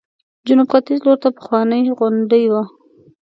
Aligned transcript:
جنوب 0.47 0.67
ختیځ 0.71 0.99
لورته 1.05 1.29
پخوانۍ 1.37 1.81
غونډۍ 1.97 2.45
وه. 2.53 2.63